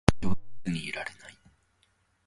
[0.19, 1.37] 人は寝ずにはいられない